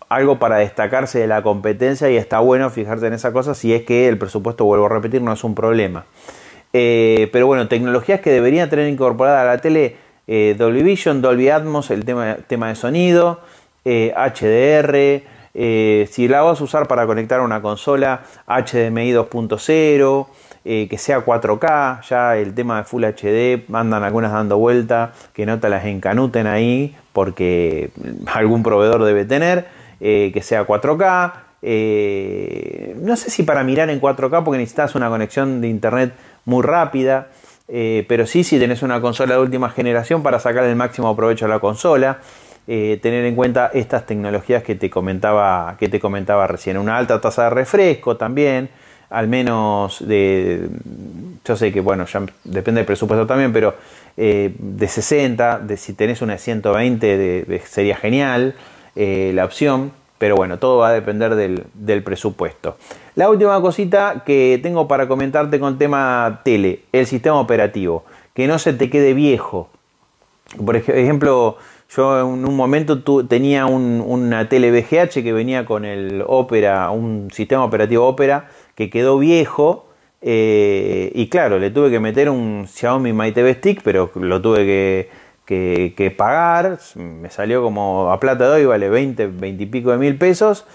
algo 0.10 0.40
para 0.40 0.58
destacarse 0.58 1.20
de 1.20 1.28
la 1.28 1.44
competencia 1.44 2.10
y 2.10 2.18
está 2.18 2.40
bueno 2.40 2.70
fijarse 2.72 3.08
en 3.08 3.14
esa 3.14 3.32
cosa 3.32 3.54
si 3.54 3.74
es 3.74 3.84
que 3.84 4.08
el 4.08 4.18
presupuesto, 4.18 4.66
vuelvo 4.66 4.88
a 4.88 4.90
repetir, 4.90 5.22
no 5.22 5.32
es 5.32 5.44
un 5.44 5.56
problema. 5.56 6.06
Eh, 6.74 7.30
pero 7.32 7.48
bueno, 7.48 7.68
tecnologías 7.68 8.20
que 8.20 8.32
deberían 8.32 8.70
tener 8.70 8.90
incorporada 8.90 9.44
a 9.44 9.46
la 9.46 9.60
tele, 9.60 9.96
eh, 10.28 10.56
Dolby 10.58 10.84
Vision, 10.84 11.22
Dolby 11.22 11.50
Atmos, 11.50 11.92
el 11.92 12.06
tema, 12.06 12.38
tema 12.48 12.70
de 12.70 12.76
sonido, 12.76 13.42
HDR, 13.86 15.24
eh, 15.56 16.08
si 16.12 16.28
la 16.28 16.42
vas 16.42 16.62
a 16.62 16.64
usar 16.64 16.88
para 16.88 17.08
conectar 17.08 17.40
a 17.40 17.44
una 17.44 17.62
consola, 17.62 18.22
HDMI 18.48 19.14
2.0, 19.14 20.28
que 20.64 20.98
sea 21.00 21.26
4K, 21.26 22.02
ya 22.08 22.38
el 22.38 22.54
tema 22.54 22.78
de 22.78 22.84
Full 22.84 23.04
HD, 23.04 23.66
andan 23.74 24.04
algunas 24.04 24.32
dando 24.32 24.60
vuelta, 24.60 25.14
que 25.34 25.48
no 25.48 25.60
te 25.60 25.70
las 25.70 25.86
encanuten 25.86 26.46
ahí, 26.46 26.96
porque 27.14 27.90
algún 28.28 28.62
proveedor 28.62 29.04
debe 29.04 29.26
tener. 29.26 29.79
Eh, 30.00 30.32
que 30.34 30.42
sea 30.42 30.66
4K. 30.66 31.34
Eh, 31.62 32.96
no 33.02 33.18
sé 33.18 33.30
si 33.30 33.44
para 33.44 33.64
mirar 33.64 33.90
en 33.90 34.00
4K 34.00 34.44
porque 34.44 34.58
necesitas 34.58 34.96
una 34.96 35.10
conexión 35.10 35.60
de 35.60 35.68
internet 35.68 36.14
muy 36.46 36.64
rápida, 36.64 37.28
eh, 37.68 38.06
pero 38.08 38.26
sí 38.26 38.44
si 38.46 38.58
tenés 38.60 38.82
una 38.82 39.02
consola 39.02 39.36
de 39.36 39.42
última 39.42 39.70
generación 39.70 40.24
para 40.24 40.40
sacar 40.40 40.64
el 40.64 40.76
máximo 40.76 41.16
provecho 41.16 41.46
a 41.46 41.50
la 41.50 41.60
consola. 41.60 42.20
tener 42.66 43.26
en 43.26 43.36
cuenta 43.36 43.72
estas 43.74 44.06
tecnologías 44.06 44.62
que 44.62 44.76
te 44.76 44.92
comentaba 44.92 45.76
que 45.80 45.90
te 45.90 46.00
comentaba 46.00 46.46
recién 46.46 46.78
una 46.78 46.98
alta 46.98 47.20
tasa 47.20 47.46
de 47.46 47.50
refresco 47.50 48.16
también 48.16 48.70
al 49.10 49.28
menos 49.28 50.08
de 50.08 50.70
yo 51.44 51.56
sé 51.56 51.72
que 51.72 51.82
bueno 51.82 52.06
ya 52.06 52.22
depende 52.44 52.82
del 52.82 52.86
presupuesto 52.86 53.26
también 53.26 53.52
pero 53.52 53.74
de 54.16 54.88
60 54.88 55.60
de 55.66 55.78
si 55.78 55.94
tenés 55.94 56.22
una 56.22 56.34
de 56.34 56.40
120 56.40 57.62
sería 57.66 57.98
genial 57.98 58.54
eh, 58.96 59.32
la 59.34 59.46
opción, 59.46 59.92
pero 60.18 60.36
bueno, 60.36 60.60
todo 60.60 60.78
va 60.78 60.90
a 60.90 60.94
depender 60.94 61.36
del, 61.36 62.04
presupuesto. 62.04 62.78
La 63.16 63.30
última 63.30 63.60
cosita 63.62 64.24
que 64.26 64.60
tengo 64.62 64.88
para 64.88 65.08
comentarte 65.08 65.60
con 65.60 65.78
tema 65.78 66.42
tele, 66.44 66.82
el 66.92 67.06
sistema 67.06 67.40
operativo, 67.40 68.04
que 68.34 68.48
no 68.48 68.60
se 68.60 68.74
te 68.74 68.90
quede 68.90 69.14
viejo. 69.14 69.70
Por 70.64 70.76
ejemplo, 70.76 71.58
yo 71.96 72.20
en 72.20 72.46
un 72.46 72.56
momento 72.56 73.02
tenía 73.26 73.66
una 73.66 74.50
tele 74.50 74.72
VGH 74.72 75.24
que 75.24 75.34
venía 75.34 75.66
con 75.66 75.86
el 75.86 76.24
Opera, 76.28 76.92
un 76.92 77.30
sistema 77.32 77.64
operativo 77.64 78.08
Opera 78.08 78.50
que 78.76 78.90
quedó 78.90 79.18
viejo 79.20 79.86
Eh, 80.22 81.12
y 81.16 81.30
claro, 81.30 81.60
le 81.60 81.72
tuve 81.72 81.90
que 81.90 82.00
meter 82.00 82.30
un 82.30 82.68
Xiaomi 82.68 83.14
My 83.14 83.32
TV 83.32 83.54
Stick, 83.56 83.82
pero 83.84 84.12
lo 84.16 84.42
tuve 84.42 85.10
que, 85.50 86.14
pagar. 86.16 86.80
Me 86.96 87.30
salió 87.30 87.64
como 87.64 88.12
a 88.12 88.20
plata 88.20 88.46
de 88.50 88.62
hoy, 88.62 88.66
vale 88.66 88.90
20, 88.90 89.28
20 89.28 89.64
y 89.64 89.66
pico 89.66 89.92
de 89.92 89.98
mil 89.98 90.18
pesos. 90.18 90.66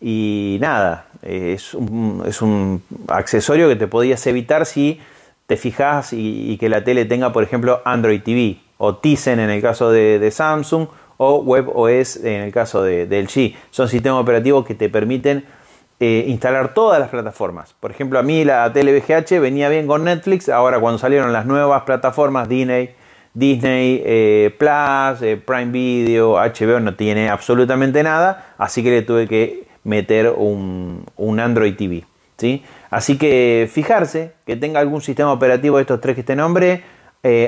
Y 0.00 0.58
nada, 0.60 1.06
es 1.22 1.72
un, 1.72 2.22
es 2.26 2.42
un 2.42 2.82
accesorio 3.08 3.68
que 3.68 3.76
te 3.76 3.86
podías 3.86 4.26
evitar 4.26 4.66
si 4.66 5.00
te 5.46 5.56
fijas 5.56 6.12
y, 6.12 6.56
que 6.58 6.68
la 6.68 6.82
tele 6.84 7.04
tenga, 7.04 7.32
por 7.32 7.44
ejemplo, 7.44 7.80
Android 7.84 8.22
TV 8.22 8.58
o 8.78 8.96
Tizen 8.96 9.38
en 9.38 9.50
el 9.50 9.62
caso 9.62 9.90
de, 9.90 10.30
Samsung 10.30 10.88
o 11.16 11.36
WebOS 11.36 12.16
en 12.16 12.42
el 12.42 12.52
caso 12.52 12.82
de, 12.82 13.06
de 13.06 13.22
LG. 13.22 13.54
Son 13.70 13.88
sistemas 13.88 14.20
operativos 14.20 14.66
que 14.66 14.74
te 14.74 14.88
permiten 14.88 15.44
eh, 16.00 16.24
instalar 16.26 16.74
todas 16.74 16.98
las 16.98 17.08
plataformas. 17.08 17.72
Por 17.78 17.92
ejemplo, 17.92 18.18
a 18.18 18.22
mí 18.22 18.44
la 18.44 18.72
tele 18.72 18.98
VGH 18.98 19.38
venía 19.40 19.68
bien 19.68 19.86
con 19.86 20.02
Netflix, 20.04 20.48
ahora 20.48 20.80
cuando 20.80 20.98
salieron 20.98 21.32
las 21.32 21.46
nuevas 21.46 21.84
plataformas 21.84 22.48
Disney, 22.48 22.94
Disney 23.34 24.02
eh, 24.04 24.54
Plus, 24.56 25.22
eh, 25.22 25.36
Prime 25.36 25.70
Video, 25.72 26.34
HBO 26.34 26.80
no 26.80 26.94
tiene 26.94 27.28
absolutamente 27.28 28.02
nada, 28.02 28.54
así 28.58 28.82
que 28.82 28.90
le 28.90 29.02
tuve 29.02 29.28
que 29.28 29.66
meter 29.82 30.32
un, 30.36 31.04
Android 31.38 31.76
TV. 31.76 32.04
¿sí? 32.38 32.64
Así 32.90 33.18
que 33.18 33.68
fijarse 33.70 34.32
que 34.46 34.56
tenga 34.56 34.80
algún 34.80 35.02
sistema 35.02 35.32
operativo 35.32 35.76
de 35.76 35.82
estos 35.82 36.00
tres 36.00 36.16
que 36.16 36.22
te 36.22 36.36
nombré, 36.36 36.82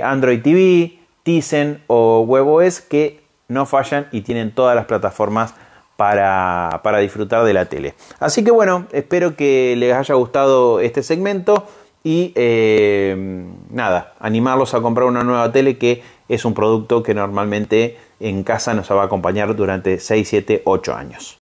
Android 0.02 0.42
TV, 0.42 0.98
Tizen 1.22 1.82
o 1.86 2.20
WebOS 2.20 2.80
que 2.80 3.20
no 3.48 3.66
fallan 3.66 4.08
y 4.12 4.22
tienen 4.22 4.52
todas 4.52 4.74
las 4.74 4.86
plataformas 4.86 5.54
para, 5.96 6.98
disfrutar 7.00 7.44
de 7.44 7.54
la 7.54 7.66
tele. 7.66 7.94
Así 8.20 8.44
que 8.44 8.50
bueno, 8.50 8.86
espero 8.92 9.36
que 9.36 9.74
les 9.76 9.94
haya 9.94 10.14
gustado 10.14 10.80
este 10.80 11.02
segmento 11.02 11.66
y 12.04 12.32
eh, 12.34 13.46
nada, 13.70 14.14
animarlos 14.18 14.74
a 14.74 14.80
comprar 14.80 15.06
una 15.06 15.22
nueva 15.22 15.52
tele 15.52 15.78
que 15.78 16.02
es 16.28 16.44
un 16.44 16.54
producto 16.54 17.02
que 17.02 17.14
normalmente 17.14 17.98
en 18.20 18.42
casa 18.42 18.74
nos 18.74 18.90
va 18.90 19.02
a 19.02 19.06
acompañar 19.06 19.54
durante 19.54 19.98
6, 19.98 20.28
7, 20.28 20.62
8 20.64 20.94
años. 20.94 21.38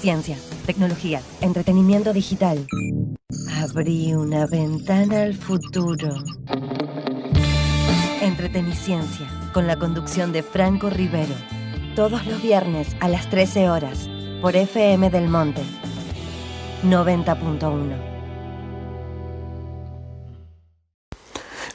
Ciencia, 0.00 0.36
tecnología, 0.66 1.20
entretenimiento 1.40 2.12
digital. 2.12 2.66
Abrí 3.62 4.14
una 4.14 4.46
ventana 4.46 5.22
al 5.22 5.34
futuro. 5.34 6.14
Entreteniciencia, 8.22 9.26
con 9.52 9.66
la 9.66 9.76
conducción 9.76 10.32
de 10.32 10.42
Franco 10.42 10.88
Rivero 10.90 11.34
todos 11.98 12.24
los 12.26 12.40
viernes 12.40 12.94
a 13.00 13.08
las 13.08 13.28
13 13.28 13.70
horas 13.70 14.08
por 14.40 14.54
FM 14.54 15.10
del 15.10 15.28
Monte 15.28 15.62
90.1. 16.84 18.07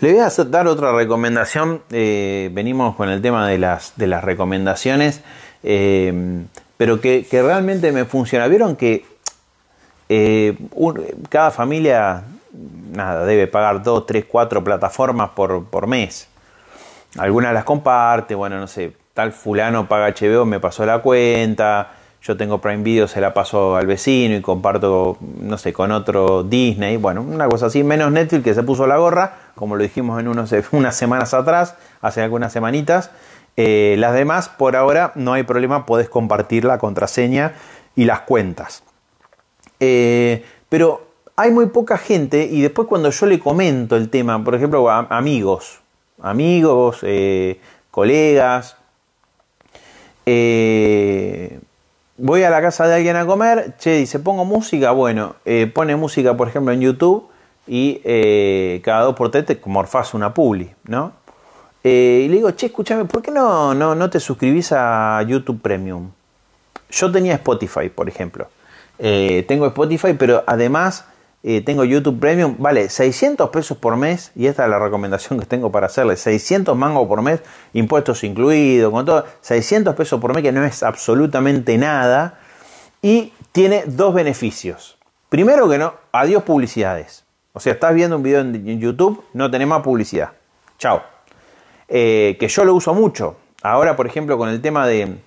Le 0.03 0.11
voy 0.11 0.19
a 0.19 0.29
dar 0.47 0.67
otra 0.67 0.91
recomendación. 0.91 1.81
Eh, 1.89 2.49
venimos 2.51 2.93
con 2.97 3.07
el 3.07 3.21
tema 3.21 3.47
de 3.47 3.57
las, 3.57 3.93
recomendaciones, 3.95 5.21
eh, 5.63 6.43
pero 6.75 6.99
que, 6.99 7.25
realmente 7.31 7.93
me 7.93 8.03
funciona. 8.03 8.49
Vieron 8.49 8.75
que 8.75 9.05
eh, 10.09 10.57
cada 11.29 11.51
familia 11.51 12.25
nada, 12.91 13.23
debe 13.25 13.47
pagar 13.47 13.81
2, 13.81 14.05
3, 14.05 14.25
4 14.27 14.61
plataformas 14.61 15.29
por, 15.29 15.63
por 15.67 15.87
mes. 15.87 16.27
Algunas 17.17 17.53
las 17.53 17.63
comparte, 17.63 18.35
bueno, 18.35 18.59
no 18.59 18.67
sé, 18.67 18.91
tal 19.13 19.31
fulano 19.31 19.87
paga 19.87 20.13
HBO, 20.13 20.43
me 20.43 20.59
pasó 20.59 20.85
la 20.85 20.99
cuenta, 20.99 21.93
yo 22.21 22.35
tengo 22.35 22.59
Prime 22.59 22.83
Video, 22.83 23.07
se 23.07 23.21
la 23.21 23.33
paso 23.33 23.77
al 23.77 23.87
vecino 23.87 24.35
y 24.35 24.41
comparto, 24.41 25.17
no 25.21 25.57
sé, 25.57 25.71
con 25.71 25.93
otro 25.93 26.43
Disney, 26.43 26.97
bueno, 26.97 27.21
una 27.21 27.47
cosa 27.47 27.67
así, 27.67 27.85
menos 27.85 28.11
Netflix 28.11 28.43
que 28.43 28.53
se 28.53 28.63
puso 28.63 28.85
la 28.85 28.97
gorra, 28.97 29.42
como 29.55 29.75
lo 29.75 29.83
dijimos 29.83 30.19
en 30.19 30.27
unos, 30.27 30.53
unas 30.71 30.95
semanas 30.95 31.33
atrás, 31.33 31.75
hace 32.01 32.21
algunas 32.21 32.51
semanitas. 32.53 33.11
Eh, 33.55 33.95
las 33.99 34.13
demás, 34.13 34.49
por 34.49 34.75
ahora, 34.75 35.11
no 35.15 35.33
hay 35.33 35.43
problema, 35.43 35.85
podés 35.85 36.09
compartir 36.09 36.65
la 36.65 36.79
contraseña 36.79 37.53
y 37.95 38.05
las 38.05 38.21
cuentas. 38.21 38.83
Eh, 39.79 40.43
pero 40.69 41.07
hay 41.35 41.51
muy 41.51 41.67
poca 41.67 41.97
gente 41.97 42.45
y 42.45 42.61
después 42.61 42.87
cuando 42.87 43.11
yo 43.11 43.25
le 43.25 43.39
comento 43.39 43.95
el 43.95 44.09
tema, 44.09 44.43
por 44.43 44.55
ejemplo, 44.55 44.89
amigos, 44.89 45.81
amigos, 46.21 46.99
eh, 47.03 47.59
colegas, 47.91 48.77
voy 52.17 52.43
a 52.43 52.49
la 52.49 52.61
casa 52.61 52.87
de 52.87 52.95
alguien 52.95 53.17
a 53.17 53.25
comer, 53.25 53.75
che, 53.77 53.97
dice, 53.97 54.19
pongo 54.19 54.45
música, 54.45 54.91
bueno, 54.91 55.35
pone 55.73 55.95
música, 55.95 56.35
por 56.35 56.47
ejemplo, 56.47 56.71
en 56.71 56.81
YouTube 56.81 57.29
y 57.67 58.01
eh, 58.03 58.81
cada 58.83 59.03
dos 59.03 59.15
por 59.15 59.31
tres 59.31 59.45
te 59.45 59.59
morfás 59.65 60.13
una 60.13 60.33
publi, 60.33 60.71
¿no? 60.85 61.13
y 61.85 62.29
le 62.29 62.35
digo, 62.35 62.51
che, 62.51 62.67
escúchame, 62.67 63.03
¿por 63.03 63.21
qué 63.21 63.29
no, 63.29 63.73
no, 63.73 63.93
no 63.93 64.09
te 64.09 64.21
suscribís 64.21 64.71
a 64.71 65.21
YouTube 65.27 65.61
Premium? 65.61 66.11
Yo 66.89 67.11
tenía 67.11 67.33
Spotify, 67.33 67.89
por 67.89 68.07
ejemplo. 68.07 68.47
tengo 68.97 69.67
Spotify, 69.67 70.13
pero 70.17 70.45
además 70.47 71.05
eh, 71.45 71.59
tengo 71.59 71.83
YouTube 71.83 72.21
Premium, 72.21 72.55
vale 72.57 72.87
600 72.87 73.49
pesos 73.49 73.77
por 73.77 73.97
mes, 73.97 74.31
y 74.33 74.47
esta 74.47 74.63
es 74.63 74.69
la 74.69 74.79
recomendación 74.79 75.37
que 75.37 75.45
tengo 75.45 75.73
para 75.73 75.87
hacerle, 75.87 76.15
600 76.15 76.75
mangos 76.77 77.05
por 77.05 77.21
mes, 77.21 77.41
impuestos 77.73 78.23
incluidos, 78.23 78.93
con 78.93 79.05
todo, 79.05 79.25
600 79.41 79.93
pesos 79.93 80.21
por 80.21 80.33
mes, 80.33 80.41
que 80.41 80.53
no 80.53 80.63
es 80.63 80.83
absolutamente 80.83 81.77
nada, 81.77 82.39
y 83.01 83.33
tiene 83.51 83.83
dos 83.87 84.13
beneficios. 84.13 84.97
Primero 85.27 85.67
que 85.67 85.77
no, 85.77 85.95
adiós 86.13 86.43
publicidades. 86.43 87.22
O 87.53 87.59
sea, 87.59 87.73
estás 87.73 87.93
viendo 87.93 88.17
un 88.17 88.23
video 88.23 88.41
en 88.41 88.79
YouTube, 88.79 89.23
no 89.33 89.49
tenés 89.49 89.67
más 89.67 89.81
publicidad. 89.81 90.31
Chao. 90.79 91.03
Eh, 91.87 92.35
que 92.39 92.47
yo 92.47 92.65
lo 92.65 92.73
uso 92.73 92.93
mucho. 92.93 93.37
Ahora, 93.61 93.95
por 93.95 94.07
ejemplo, 94.07 94.37
con 94.37 94.49
el 94.49 94.61
tema 94.61 94.87
de, 94.87 95.17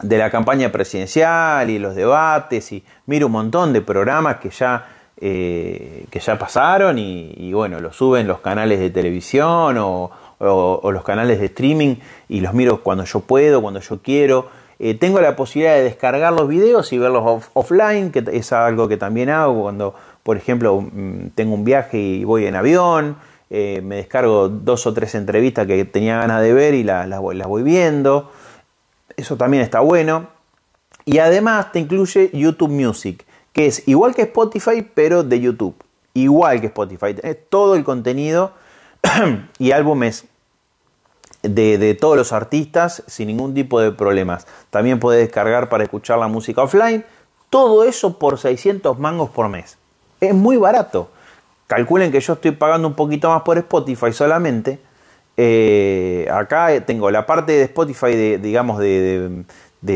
de 0.00 0.18
la 0.18 0.30
campaña 0.30 0.72
presidencial 0.72 1.68
y 1.68 1.78
los 1.78 1.94
debates, 1.94 2.72
y 2.72 2.82
miro 3.06 3.26
un 3.26 3.32
montón 3.32 3.72
de 3.72 3.82
programas 3.82 4.38
que 4.38 4.50
ya 4.50 4.86
eh, 5.20 6.04
que 6.10 6.20
ya 6.20 6.38
pasaron 6.38 6.96
y, 6.96 7.52
bueno, 7.52 7.80
los 7.80 7.96
suben 7.96 8.28
los 8.28 8.38
canales 8.38 8.78
de 8.78 8.90
televisión 8.90 9.76
o, 9.78 10.10
los 10.38 11.02
canales 11.02 11.40
de 11.40 11.46
streaming 11.46 11.96
y 12.28 12.40
los 12.40 12.54
miro 12.54 12.84
cuando 12.84 13.04
yo 13.04 13.18
puedo, 13.20 13.60
cuando 13.60 13.80
yo 13.80 14.00
quiero. 14.00 14.46
Eh, 14.78 14.94
tengo 14.94 15.20
la 15.20 15.34
posibilidad 15.34 15.74
de 15.74 15.82
descargar 15.82 16.32
los 16.32 16.46
videos 16.46 16.92
y 16.92 16.98
verlos 16.98 17.42
offline, 17.52 18.12
que 18.12 18.24
es 18.32 18.52
algo 18.52 18.86
que 18.86 18.96
también 18.96 19.28
hago 19.28 19.62
cuando, 19.62 19.96
por 20.28 20.36
ejemplo, 20.36 20.86
tengo 21.34 21.54
un 21.54 21.64
viaje 21.64 21.98
y 21.98 22.22
voy 22.22 22.44
en 22.44 22.54
avión. 22.54 23.16
Eh, 23.48 23.80
me 23.82 23.96
descargo 23.96 24.50
dos 24.50 24.86
o 24.86 24.92
tres 24.92 25.14
entrevistas 25.14 25.66
que 25.66 25.86
tenía 25.86 26.18
ganas 26.18 26.42
de 26.42 26.52
ver 26.52 26.74
y 26.74 26.82
las, 26.82 27.08
las 27.08 27.18
voy 27.18 27.62
viendo. 27.62 28.30
Eso 29.16 29.38
también 29.38 29.62
está 29.62 29.80
bueno. 29.80 30.28
Y 31.06 31.20
además 31.20 31.72
te 31.72 31.78
incluye 31.78 32.28
YouTube 32.34 32.68
Music 32.68 33.24
que 33.54 33.68
es 33.68 33.88
igual 33.88 34.14
que 34.14 34.20
Spotify, 34.20 34.82
pero 34.82 35.22
de 35.22 35.40
YouTube. 35.40 35.74
Igual 36.12 36.60
que 36.60 36.66
Spotify. 36.66 37.16
todo 37.48 37.74
el 37.74 37.82
contenido 37.82 38.52
y 39.58 39.70
álbumes 39.70 40.26
de, 41.42 41.78
de, 41.78 41.94
todos 41.94 42.18
los 42.18 42.34
artistas 42.34 43.02
sin 43.06 43.28
ningún 43.28 43.54
tipo 43.54 43.80
de 43.80 43.92
problemas. 43.92 44.46
También 44.68 45.00
puedes 45.00 45.22
descargar 45.22 45.70
para 45.70 45.84
escuchar 45.84 46.18
la 46.18 46.28
música 46.28 46.64
offline. 46.64 47.02
Todo 47.48 47.84
eso 47.84 48.18
por 48.18 48.38
600 48.38 48.98
mangos 48.98 49.30
por 49.30 49.48
mes. 49.48 49.78
Es 50.20 50.34
muy 50.34 50.56
barato. 50.56 51.10
Calculen 51.66 52.10
que 52.10 52.20
yo 52.20 52.32
estoy 52.32 52.52
pagando 52.52 52.88
un 52.88 52.94
poquito 52.94 53.28
más 53.28 53.42
por 53.42 53.58
Spotify 53.58 54.12
solamente. 54.12 54.78
Eh, 55.36 56.26
acá 56.32 56.68
tengo 56.84 57.10
la 57.10 57.26
parte 57.26 57.52
de 57.52 57.62
Spotify 57.64 58.16
de, 58.16 58.38
digamos, 58.38 58.78
de, 58.80 59.44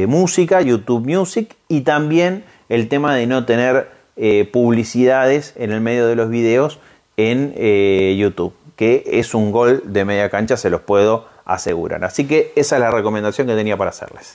música, 0.06 0.60
YouTube 0.60 1.04
Music 1.06 1.56
y 1.68 1.80
también 1.80 2.44
el 2.68 2.88
tema 2.88 3.14
de 3.16 3.26
no 3.26 3.44
tener 3.44 3.90
eh, 4.16 4.48
publicidades 4.52 5.54
en 5.56 5.72
el 5.72 5.80
medio 5.80 6.06
de 6.06 6.14
los 6.14 6.30
videos 6.30 6.78
en 7.16 7.52
eh, 7.56 8.16
YouTube, 8.18 8.54
que 8.76 9.02
es 9.06 9.34
un 9.34 9.50
gol 9.50 9.82
de 9.84 10.04
media 10.04 10.30
cancha, 10.30 10.56
se 10.56 10.70
los 10.70 10.82
puedo 10.82 11.26
asegurar. 11.44 12.04
Así 12.04 12.26
que 12.26 12.52
esa 12.54 12.76
es 12.76 12.80
la 12.80 12.90
recomendación 12.90 13.46
que 13.46 13.54
tenía 13.54 13.76
para 13.76 13.90
hacerles. 13.90 14.34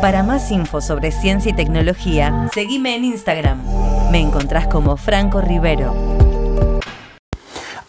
Para 0.00 0.22
más 0.22 0.50
info 0.50 0.80
sobre 0.80 1.10
ciencia 1.10 1.50
y 1.50 1.56
tecnología, 1.56 2.48
seguime 2.54 2.94
en 2.94 3.04
Instagram. 3.04 3.77
Me 4.10 4.20
encontrás 4.20 4.68
como 4.68 4.96
Franco 4.96 5.42
Rivero. 5.42 5.94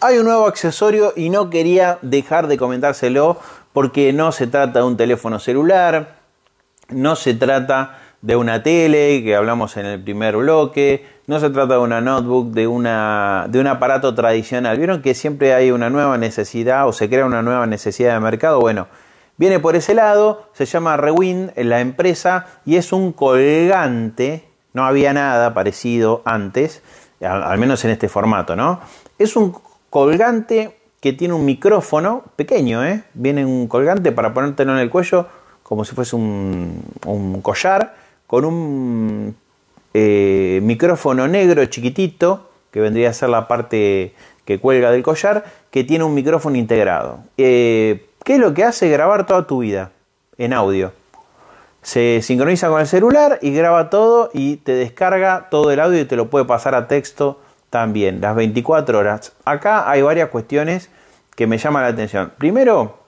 Hay 0.02 0.18
un 0.18 0.24
nuevo 0.24 0.46
accesorio 0.46 1.14
y 1.16 1.30
no 1.30 1.48
quería 1.48 1.98
dejar 2.02 2.46
de 2.46 2.58
comentárselo 2.58 3.38
porque 3.72 4.12
no 4.12 4.30
se 4.30 4.46
trata 4.46 4.80
de 4.80 4.84
un 4.84 4.98
teléfono 4.98 5.38
celular, 5.38 6.16
no 6.90 7.16
se 7.16 7.32
trata 7.32 7.98
de 8.20 8.36
una 8.36 8.62
tele, 8.62 9.22
que 9.24 9.34
hablamos 9.34 9.78
en 9.78 9.86
el 9.86 10.02
primer 10.02 10.36
bloque, 10.36 11.06
no 11.26 11.40
se 11.40 11.48
trata 11.48 11.74
de 11.74 11.80
una 11.80 12.02
notebook, 12.02 12.50
de, 12.50 12.66
una, 12.66 13.46
de 13.48 13.58
un 13.58 13.66
aparato 13.66 14.14
tradicional. 14.14 14.76
Vieron 14.76 15.00
que 15.00 15.14
siempre 15.14 15.54
hay 15.54 15.70
una 15.70 15.88
nueva 15.88 16.18
necesidad 16.18 16.86
o 16.86 16.92
se 16.92 17.08
crea 17.08 17.24
una 17.24 17.40
nueva 17.40 17.66
necesidad 17.66 18.12
de 18.12 18.20
mercado. 18.20 18.60
Bueno, 18.60 18.88
viene 19.38 19.58
por 19.58 19.74
ese 19.74 19.94
lado, 19.94 20.50
se 20.52 20.66
llama 20.66 20.98
Rewind, 20.98 21.52
la 21.56 21.80
empresa, 21.80 22.46
y 22.66 22.76
es 22.76 22.92
un 22.92 23.12
colgante 23.14 24.49
No 24.72 24.84
había 24.84 25.12
nada 25.12 25.52
parecido 25.54 26.22
antes, 26.24 26.82
al, 27.20 27.58
menos 27.58 27.84
en 27.84 27.90
este 27.90 28.08
formato, 28.08 28.56
¿no? 28.56 28.80
Es 29.18 29.36
un 29.36 29.54
colgante 29.90 30.76
que 31.00 31.12
tiene 31.12 31.34
un 31.34 31.44
micrófono 31.44 32.24
pequeño, 32.36 32.84
¿eh? 32.84 33.04
Viene 33.14 33.44
un 33.44 33.66
colgante 33.66 34.12
para 34.12 34.32
ponértelo 34.32 34.72
en 34.72 34.78
el 34.78 34.90
cuello 34.90 35.26
como 35.70 35.84
si 35.84 35.94
fuese 35.94 36.16
un, 36.16 37.40
collar, 37.42 37.94
con 38.26 38.44
un 38.44 39.36
eh, 39.94 40.58
micrófono 40.64 41.28
negro 41.28 41.64
chiquitito, 41.66 42.50
que 42.72 42.80
vendría 42.80 43.10
a 43.10 43.12
ser 43.12 43.28
la 43.28 43.46
parte 43.46 44.12
que 44.44 44.58
cuelga 44.58 44.90
del 44.90 45.04
collar, 45.04 45.44
que 45.70 45.84
tiene 45.84 46.02
un 46.02 46.12
micrófono 46.12 46.56
integrado. 46.56 47.20
Eh, 47.38 48.08
¿Qué 48.24 48.34
es 48.34 48.40
lo 48.40 48.52
que 48.52 48.64
hace? 48.64 48.88
Grabar 48.90 49.26
toda 49.26 49.46
tu 49.46 49.60
vida 49.60 49.92
en 50.38 50.54
audio. 50.54 50.92
Se 51.82 52.20
sincroniza 52.22 52.68
con 52.68 52.80
el 52.80 52.86
celular 52.86 53.38
y 53.40 53.52
graba 53.52 53.88
todo 53.88 54.30
y 54.34 54.56
te 54.56 54.72
descarga 54.72 55.48
todo 55.50 55.70
el 55.70 55.80
audio 55.80 56.00
y 56.00 56.04
te 56.04 56.16
lo 56.16 56.28
puede 56.28 56.44
pasar 56.44 56.74
a 56.74 56.88
texto 56.88 57.40
también, 57.70 58.20
las 58.20 58.34
24 58.34 58.98
horas. 58.98 59.32
Acá 59.44 59.90
hay 59.90 60.02
varias 60.02 60.28
cuestiones 60.28 60.90
que 61.36 61.46
me 61.46 61.56
llaman 61.56 61.84
la 61.84 61.88
atención. 61.88 62.32
Primero, 62.36 62.98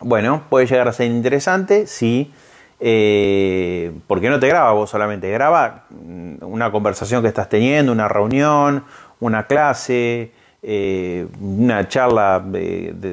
bueno, 0.00 0.42
puede 0.48 0.66
llegar 0.66 0.86
a 0.86 0.92
ser 0.92 1.06
interesante 1.06 1.86
si, 1.86 2.32
eh, 2.78 3.92
porque 4.06 4.28
no 4.28 4.38
te 4.38 4.46
graba 4.46 4.72
vos 4.72 4.90
solamente, 4.90 5.28
graba 5.30 5.86
mm, 5.90 6.36
una 6.42 6.70
conversación 6.70 7.22
que 7.22 7.28
estás 7.28 7.48
teniendo, 7.48 7.90
una 7.90 8.06
reunión, 8.06 8.84
una 9.18 9.46
clase, 9.48 10.30
eh, 10.62 11.26
una 11.40 11.88
charla 11.88 12.44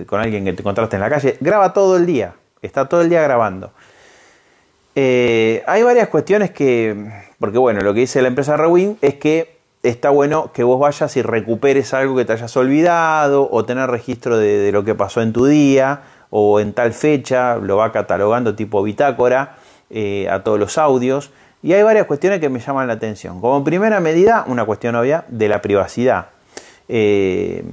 con 0.05 0.19
alguien 0.19 0.45
que 0.45 0.53
te 0.53 0.61
encontraste 0.61 0.97
en 0.97 1.01
la 1.01 1.09
calle, 1.09 1.37
graba 1.39 1.73
todo 1.73 1.97
el 1.97 2.05
día, 2.05 2.35
está 2.61 2.87
todo 2.87 3.01
el 3.01 3.09
día 3.09 3.23
grabando. 3.23 3.71
Eh, 4.95 5.61
hay 5.67 5.83
varias 5.83 6.07
cuestiones 6.07 6.51
que, 6.51 6.95
porque 7.39 7.57
bueno, 7.57 7.81
lo 7.81 7.93
que 7.93 8.01
dice 8.01 8.21
la 8.21 8.29
empresa 8.29 8.55
Rewin 8.55 8.97
es 9.01 9.15
que 9.15 9.55
está 9.83 10.09
bueno 10.09 10.51
que 10.53 10.63
vos 10.63 10.79
vayas 10.79 11.15
y 11.17 11.21
recuperes 11.21 11.93
algo 11.93 12.15
que 12.15 12.25
te 12.25 12.33
hayas 12.33 12.55
olvidado 12.57 13.47
o 13.51 13.65
tener 13.65 13.89
registro 13.89 14.37
de, 14.37 14.71
lo 14.71 14.83
que 14.83 14.95
pasó 14.95 15.21
en 15.21 15.33
tu 15.33 15.45
día 15.45 16.01
o 16.29 16.59
en 16.59 16.73
tal 16.73 16.93
fecha, 16.93 17.57
lo 17.57 17.77
va 17.77 17.91
catalogando 17.91 18.55
tipo 18.55 18.81
bitácora 18.81 19.57
eh, 19.89 20.27
a 20.29 20.43
todos 20.43 20.59
los 20.59 20.77
audios. 20.77 21.31
Y 21.61 21.73
hay 21.73 21.83
varias 21.83 22.05
cuestiones 22.05 22.39
que 22.39 22.49
me 22.49 22.59
llaman 22.59 22.87
la 22.87 22.93
atención. 22.93 23.41
Como 23.41 23.63
primera 23.63 23.99
medida, 23.99 24.45
una 24.47 24.65
cuestión 24.65 24.95
obvia 24.95 25.25
de 25.27 25.47
la 25.47 25.61
privacidad. 25.61 26.27
Eh, 26.87 27.63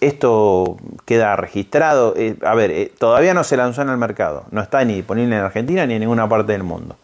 esto 0.00 0.78
queda 1.04 1.36
registrado. 1.36 2.14
Eh, 2.16 2.36
a 2.42 2.54
ver, 2.54 2.70
eh, 2.70 2.92
todavía 2.98 3.34
no 3.34 3.44
se 3.44 3.56
lanzó 3.56 3.82
en 3.82 3.90
el 3.90 3.98
mercado. 3.98 4.44
No 4.50 4.60
está 4.62 4.84
ni 4.84 4.94
disponible 4.94 5.36
en 5.36 5.42
Argentina 5.42 5.86
ni 5.86 5.94
en 5.94 6.00
ninguna 6.00 6.28
parte 6.28 6.52
del 6.52 6.62
mundo. 6.62 6.96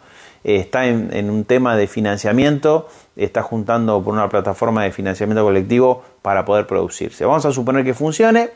está 0.45 0.87
en, 0.87 1.31
un 1.31 1.45
tema 1.45 1.77
de 1.77 1.87
financiamiento. 1.87 2.89
Está 3.17 3.43
juntando 3.43 4.03
por 4.03 4.15
una 4.15 4.29
plataforma 4.29 4.85
de 4.85 4.93
financiamiento 4.93 5.45
colectivo 5.45 6.05
para 6.23 6.45
poder 6.45 6.67
producirse. 6.67 7.25
Vamos 7.25 7.45
a 7.45 7.53
suponer 7.53 7.85
que 7.85 7.95
funcione. 7.95 8.51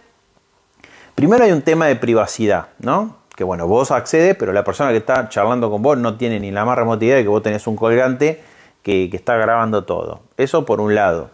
Primero 1.14 1.44
hay 1.44 1.52
un 1.52 1.62
tema 1.62 1.87
de 1.87 1.97
privacidad, 1.97 2.68
¿no? 2.78 3.16
Que 3.37 3.44
bueno, 3.44 3.66
vos 3.66 3.90
accedes, 3.90 4.37
pero 4.37 4.52
la 4.52 4.64
persona 4.64 4.90
que 4.90 4.99
está 4.99 5.28
charlando 5.28 5.70
con 5.70 5.82
vos 5.82 5.99
no 5.99 6.16
tiene 6.16 6.40
ni 6.40 6.50
la 6.50 6.64
más 6.64 6.78
remota 6.78 7.04
idea 7.04 7.16
de 7.16 7.23
que 7.23 7.28
vos 7.28 7.42
tenés 7.42 7.66
un 7.66 7.76
colgante 7.76 8.40
que 8.82 9.11
está 9.12 9.37
grabando 9.37 9.85
todo. 9.85 10.20
Eso 10.37 10.64
por 10.64 10.80
un 10.80 10.94
lado. 10.94 11.30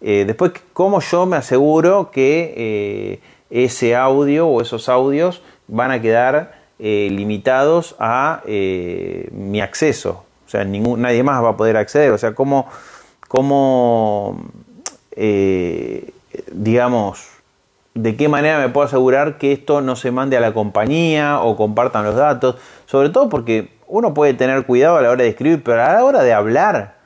Eh, 0.00 0.24
después, 0.26 0.52
¿cómo 0.72 1.00
yo 1.00 1.26
me 1.26 1.36
aseguro 1.36 2.10
que 2.10 2.54
eh, 2.56 3.20
ese 3.50 3.96
audio 3.96 4.46
o 4.48 4.60
esos 4.60 4.88
audios 4.88 5.42
van 5.68 5.90
a 5.90 6.00
quedar 6.00 6.60
eh, 6.78 7.08
limitados 7.10 7.96
a 7.98 8.42
mi 8.46 9.60
acceso? 9.60 10.24
O 10.46 10.48
sea, 10.48 10.64
ningún, 10.64 11.00
nadie 11.00 11.22
más 11.22 11.42
va 11.42 11.50
a 11.50 11.56
poder 11.56 11.76
acceder. 11.76 12.12
O 12.12 12.18
sea, 12.18 12.34
¿cómo, 12.34 12.68
cómo 13.28 14.40
digamos, 16.52 17.28
de 17.94 18.16
qué 18.16 18.28
manera 18.28 18.58
me 18.58 18.68
puedo 18.68 18.86
asegurar 18.86 19.38
que 19.38 19.52
esto 19.52 19.80
no 19.80 19.96
se 19.96 20.10
mande 20.10 20.36
a 20.36 20.40
la 20.40 20.52
compañía 20.52 21.40
o 21.40 21.56
compartan 21.56 22.04
los 22.04 22.14
datos? 22.14 22.56
Sobre 22.84 23.08
todo 23.08 23.28
porque 23.28 23.70
uno 23.88 24.12
puede 24.12 24.34
tener 24.34 24.66
cuidado 24.66 24.98
a 24.98 25.02
la 25.02 25.10
hora 25.10 25.22
de 25.22 25.30
escribir, 25.30 25.62
pero 25.62 25.82
a 25.82 25.92
la 25.92 26.04
hora 26.04 26.22
de 26.22 26.32
hablar, 26.32 26.96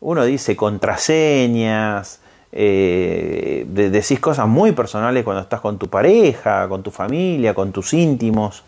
uno 0.00 0.24
dice 0.24 0.56
contraseñas, 0.56 2.20
eh, 2.56 3.66
decís 3.66 4.20
cosas 4.20 4.46
muy 4.46 4.70
personales 4.70 5.24
cuando 5.24 5.42
estás 5.42 5.60
con 5.60 5.76
tu 5.76 5.88
pareja, 5.88 6.68
con 6.68 6.84
tu 6.84 6.92
familia, 6.92 7.52
con 7.52 7.72
tus 7.72 7.92
íntimos, 7.92 8.62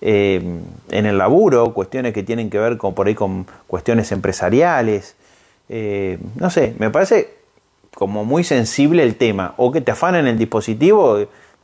eh, 0.00 0.42
en 0.90 1.06
el 1.06 1.18
laburo, 1.18 1.74
cuestiones 1.74 2.14
que 2.14 2.22
tienen 2.22 2.48
que 2.48 2.58
ver 2.58 2.78
con, 2.78 2.94
por 2.94 3.06
ahí 3.06 3.14
con 3.14 3.46
cuestiones 3.66 4.10
empresariales. 4.10 5.16
Eh, 5.68 6.18
no 6.36 6.48
sé, 6.48 6.74
me 6.78 6.88
parece 6.88 7.34
como 7.94 8.24
muy 8.24 8.42
sensible 8.42 9.02
el 9.02 9.16
tema. 9.16 9.52
O 9.58 9.70
que 9.70 9.82
te 9.82 9.90
afanen 9.90 10.26
el 10.26 10.38
dispositivo, 10.38 11.18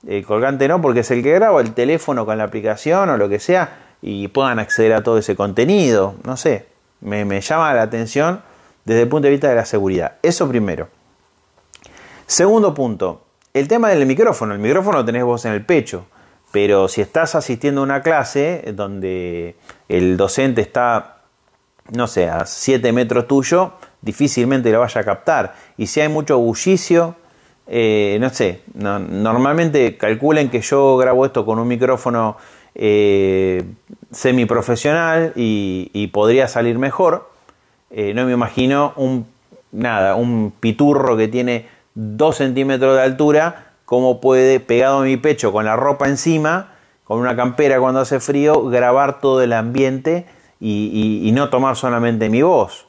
el 0.06 0.26
colgante 0.26 0.68
no, 0.68 0.82
porque 0.82 1.00
es 1.00 1.11
el 1.11 1.22
que 1.22 1.32
graba 1.32 1.62
el 1.62 1.72
teléfono 1.72 2.26
con 2.26 2.37
la 2.37 2.44
aplicación 2.44 3.08
o 3.08 3.16
lo 3.16 3.30
que 3.30 3.38
sea, 3.38 3.78
y 4.02 4.28
puedan 4.28 4.58
acceder 4.58 4.92
a 4.92 5.02
todo 5.02 5.16
ese 5.16 5.37
contenido. 5.37 6.16
No 6.24 6.37
sé, 6.37 6.66
me, 7.00 7.24
me 7.24 7.40
llama 7.40 7.72
la 7.72 7.82
atención 7.82 8.42
desde 8.85 9.02
el 9.02 9.08
punto 9.08 9.26
de 9.26 9.30
vista 9.30 9.48
de 9.48 9.54
la 9.54 9.64
seguridad. 9.64 10.16
Eso 10.22 10.46
primero. 10.46 10.88
Segundo 12.26 12.72
punto, 12.74 13.22
el 13.54 13.68
tema 13.68 13.90
del 13.90 14.06
micrófono. 14.06 14.54
El 14.54 14.61
micrófono 14.61 14.98
lo 14.98 15.04
tenés 15.04 15.24
vos 15.24 15.44
en 15.44 15.52
el 15.52 15.64
pecho, 15.64 16.06
pero 16.50 16.88
si 16.88 17.00
estás 17.00 17.35
asistiendo 17.35 17.80
a 17.80 17.85
una 17.85 18.02
clase 18.02 18.72
donde 18.74 19.56
el 19.88 20.16
docente 20.16 20.61
está, 20.61 21.22
no 21.90 22.06
sé, 22.06 22.28
a 22.28 22.46
7 22.46 22.92
metros 22.92 23.26
tuyo, 23.26 23.72
difícilmente 24.00 24.70
lo 24.70 24.80
vaya 24.80 25.00
a 25.00 25.04
captar. 25.04 25.54
Y 25.76 25.87
si 25.87 26.00
hay 26.00 26.08
mucho 26.08 26.38
bullicio, 26.38 27.16
eh, 27.66 28.18
no 28.20 28.30
sé, 28.30 28.62
normalmente 28.74 29.96
calculen 29.96 30.50
que 30.50 30.61
yo 30.61 30.96
grabo 30.96 31.24
esto 31.24 31.46
con 31.46 31.58
un 31.58 31.68
micrófono 31.68 32.37
eh, 32.74 33.64
semiprofesional 34.11 35.32
y, 35.37 36.06
podría 36.08 36.48
salir 36.48 36.78
mejor. 36.78 37.30
Eh, 37.90 38.12
no 38.14 38.24
me 38.26 38.32
imagino 38.32 38.92
un, 38.96 39.26
nada, 39.70 40.16
un 40.16 40.52
piturro 40.58 41.16
que 41.16 41.28
tiene 41.28 41.66
2 41.94 42.37
centímetros 42.37 42.96
de 42.96 43.02
altura, 43.02 43.72
como 43.85 44.20
puede, 44.20 44.61
pegado 44.61 45.00
a 45.00 45.05
mi 45.05 45.16
pecho 45.16 45.52
con 45.52 45.64
la 45.64 45.76
ropa 45.76 46.09
encima, 46.09 46.72
con 47.05 47.18
una 47.18 47.37
campera 47.37 47.78
cuando 47.78 48.00
hace 48.00 48.20
frío, 48.20 48.64
grabar 48.68 49.20
todo 49.20 49.42
el 49.42 49.52
ambiente 49.52 50.26
y, 50.61 51.31
no 51.35 51.50
tomar 51.50 51.76
solamente 51.76 52.28
mi 52.28 52.42
voz. 52.42 52.87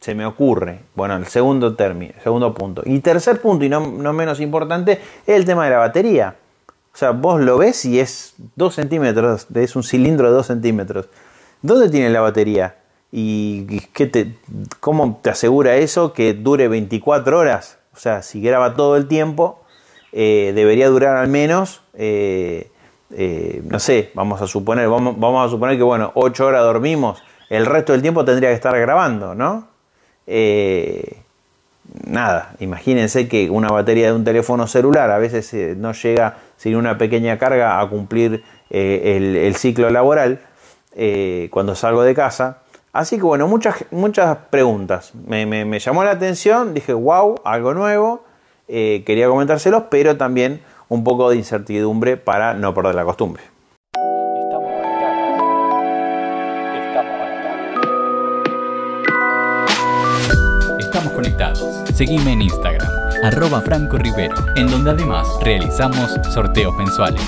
Se 0.00 0.14
me 0.14 0.26
ocurre. 0.26 0.80
Bueno, 0.96 1.16
el 1.16 1.26
segundo 1.26 1.76
término, 1.76 2.14
segundo 2.22 2.52
punto. 2.52 2.82
Y 2.84 2.98
tercer 3.00 3.40
punto, 3.40 3.64
y 3.64 3.68
no, 3.68 3.80
menos 4.12 4.40
importante, 4.40 5.00
es 5.26 5.36
el 5.36 5.44
tema 5.44 5.64
de 5.64 5.70
la 5.70 5.78
batería. 5.78 6.36
O 6.92 6.96
sea, 6.96 7.12
vos 7.12 7.40
lo 7.40 7.56
ves 7.56 7.84
y 7.84 8.00
es 8.00 8.34
2 8.56 8.74
centímetros, 8.74 9.46
es 9.54 9.76
un 9.76 9.84
cilindro 9.84 10.26
de 10.26 10.34
2 10.34 10.46
centímetros. 10.46 11.08
¿Dónde 11.62 11.88
tiene 11.88 12.10
la 12.10 12.20
batería? 12.20 12.76
¿Y 13.12 13.80
qué 13.92 14.06
te, 14.06 14.36
cómo 14.80 15.20
te 15.22 15.30
asegura 15.30 15.76
eso 15.76 16.12
que 16.12 16.34
dure 16.34 16.66
24 16.68 17.38
horas? 17.38 17.78
Sea, 18.02 18.20
si 18.22 18.40
graba 18.40 18.74
todo 18.74 18.96
el 18.96 19.06
tiempo, 19.06 19.60
eh, 20.10 20.50
debería 20.56 20.88
durar 20.88 21.18
al 21.18 21.28
menos, 21.28 21.82
eh, 21.94 22.68
eh, 23.12 23.62
no 23.64 23.78
sé, 23.78 24.10
vamos 24.14 24.42
a 24.42 24.48
suponer, 24.48 24.88
vamos, 24.88 25.20
vamos, 25.20 25.46
a 25.46 25.48
suponer 25.48 25.76
que, 25.76 25.84
bueno, 25.84 26.10
8 26.16 26.46
horas 26.46 26.64
dormimos, 26.64 27.22
el 27.48 27.64
resto 27.64 27.92
del 27.92 28.02
tiempo 28.02 28.24
tendría 28.24 28.48
que 28.48 28.56
estar 28.56 28.76
grabando, 28.76 29.36
¿no? 29.36 29.68
nada, 32.04 32.56
imagínense 32.58 33.28
que 33.28 33.48
una 33.48 33.68
batería 33.68 34.08
de 34.08 34.14
un 34.14 34.24
teléfono 34.24 34.66
celular 34.66 35.12
a 35.12 35.18
veces 35.18 35.76
no 35.76 35.92
llega 35.92 36.38
sin 36.56 36.74
una 36.74 36.98
pequeña 36.98 37.38
carga 37.38 37.80
a 37.80 37.88
cumplir 37.88 38.42
el, 38.68 39.54
ciclo 39.54 39.90
laboral 39.90 40.40
cuando 41.50 41.76
salgo 41.76 42.02
de 42.02 42.16
casa. 42.16 42.62
Así 42.92 43.16
que 43.16 43.22
bueno, 43.22 43.48
muchas, 43.48 43.86
muchas 43.90 44.36
preguntas. 44.50 45.12
Me, 45.14 45.78
llamó 45.78 46.04
la 46.04 46.10
atención, 46.10 46.74
dije, 46.74 46.92
wow, 46.92 47.36
algo 47.44 47.72
nuevo. 47.72 48.24
Eh, 48.68 49.02
quería 49.06 49.28
comentárselos, 49.28 49.84
pero 49.90 50.18
también 50.18 50.60
un 50.88 51.02
poco 51.02 51.30
de 51.30 51.36
incertidumbre 51.36 52.18
para 52.18 52.52
no 52.52 52.74
perder 52.74 52.94
la 52.94 53.04
costumbre. 53.04 53.42
Estamos 60.78 61.12
conectados. 61.14 61.82
Seguime 61.94 62.32
en 62.32 62.42
Instagram, 62.42 62.88
arroba 63.24 63.62
Franco 63.62 63.96
Rivero, 63.96 64.34
en 64.54 64.70
donde 64.70 64.90
además 64.90 65.26
realizamos 65.42 66.18
sorteos 66.30 66.76
mensuales. 66.76 67.22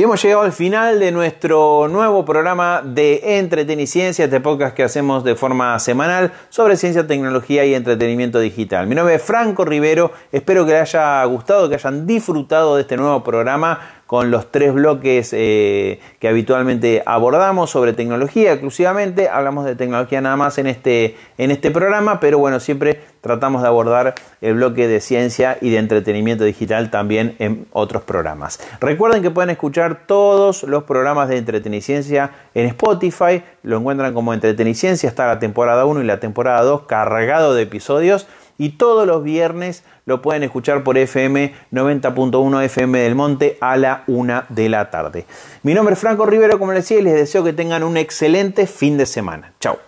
Y 0.00 0.04
hemos 0.04 0.22
llegado 0.22 0.40
al 0.40 0.52
final 0.52 0.98
de 0.98 1.12
nuestro 1.12 1.86
nuevo 1.86 2.24
programa 2.24 2.80
de 2.82 3.36
Entreteniciencia, 3.36 4.24
este 4.24 4.40
podcast 4.40 4.74
que 4.74 4.82
hacemos 4.82 5.24
de 5.24 5.36
forma 5.36 5.78
semanal 5.78 6.32
sobre 6.48 6.78
ciencia, 6.78 7.06
tecnología 7.06 7.66
y 7.66 7.74
entretenimiento 7.74 8.40
digital. 8.40 8.86
Mi 8.86 8.94
nombre 8.94 9.16
es 9.16 9.22
Franco 9.22 9.62
Rivero, 9.62 10.10
espero 10.32 10.64
que 10.64 10.72
les 10.72 10.94
haya 10.94 11.22
gustado, 11.26 11.68
que 11.68 11.74
hayan 11.74 12.06
disfrutado 12.06 12.76
de 12.76 12.80
este 12.80 12.96
nuevo 12.96 13.22
programa 13.22 13.99
con 14.10 14.32
los 14.32 14.50
tres 14.50 14.74
bloques 14.74 15.32
eh, 15.32 16.00
que 16.18 16.26
habitualmente 16.26 17.00
abordamos 17.06 17.70
sobre 17.70 17.92
tecnología 17.92 18.50
exclusivamente. 18.50 19.28
Hablamos 19.28 19.64
de 19.64 19.76
tecnología 19.76 20.20
nada 20.20 20.34
más 20.34 20.58
en 20.58 20.66
este, 20.66 21.14
en 21.38 21.52
este 21.52 21.70
programa, 21.70 22.18
pero 22.18 22.40
bueno, 22.40 22.58
siempre 22.58 23.00
tratamos 23.20 23.62
de 23.62 23.68
abordar 23.68 24.16
el 24.40 24.54
bloque 24.54 24.88
de 24.88 25.00
ciencia 25.00 25.58
y 25.60 25.70
de 25.70 25.78
entretenimiento 25.78 26.42
digital 26.42 26.90
también 26.90 27.36
en 27.38 27.68
otros 27.70 28.02
programas. 28.02 28.58
Recuerden 28.80 29.22
que 29.22 29.30
pueden 29.30 29.50
escuchar 29.50 30.00
todos 30.08 30.64
los 30.64 30.82
programas 30.82 31.28
de 31.28 31.36
Entreteniciencia 31.36 32.32
en 32.54 32.66
Spotify, 32.66 33.44
lo 33.62 33.76
encuentran 33.76 34.12
como 34.12 34.34
Entreteniciencia, 34.34 35.08
está 35.08 35.28
la 35.28 35.38
temporada 35.38 35.84
1 35.84 36.02
y 36.02 36.04
la 36.04 36.18
temporada 36.18 36.62
2 36.62 36.82
cargado 36.88 37.54
de 37.54 37.62
episodios 37.62 38.26
y 38.60 38.68
todos 38.68 39.06
los 39.06 39.24
viernes 39.24 39.84
lo 40.04 40.20
pueden 40.20 40.42
escuchar 40.42 40.84
por 40.84 40.98
FM 40.98 41.54
90.1 41.72 42.62
FM 42.64 42.98
del 42.98 43.14
Monte 43.14 43.56
a 43.62 43.78
la 43.78 44.04
1 44.06 44.44
de 44.50 44.68
la 44.68 44.90
tarde. 44.90 45.24
Mi 45.62 45.72
nombre 45.72 45.94
es 45.94 45.98
Franco 45.98 46.26
Rivero, 46.26 46.58
como 46.58 46.72
les 46.72 46.84
decía, 46.84 46.98
y 46.98 47.02
les 47.02 47.14
deseo 47.14 47.42
que 47.42 47.54
tengan 47.54 47.82
un 47.82 47.96
excelente 47.96 48.66
fin 48.66 48.98
de 48.98 49.06
semana. 49.06 49.54
Chao. 49.60 49.78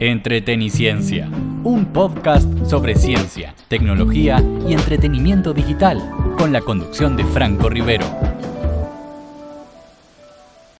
Entreteniciencia, 0.00 1.30
un 1.62 1.92
podcast 1.92 2.48
sobre 2.66 2.96
ciencia, 2.96 3.54
tecnología 3.68 4.42
y 4.66 4.72
entretenimiento 4.72 5.54
digital, 5.54 6.02
con 6.36 6.52
la 6.52 6.62
conducción 6.62 7.16
de 7.16 7.24
Franco 7.26 7.68
Rivero. 7.68 8.06